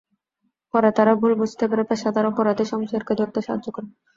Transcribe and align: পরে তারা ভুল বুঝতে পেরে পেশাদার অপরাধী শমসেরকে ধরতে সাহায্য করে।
পরে 0.73 0.89
তারা 0.97 1.13
ভুল 1.19 1.31
বুঝতে 1.41 1.63
পেরে 1.69 1.83
পেশাদার 1.89 2.29
অপরাধী 2.31 2.65
শমসেরকে 2.67 3.13
ধরতে 3.19 3.39
সাহায্য 3.41 3.67
করে। 3.75 3.87